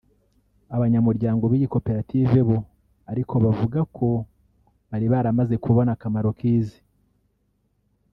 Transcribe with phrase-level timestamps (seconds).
[0.75, 2.57] Abanyamuryango b’iyi koperative bo
[3.11, 4.07] ariko bavuga ko
[4.89, 6.85] bari baramaze kubona akamaro k’izi m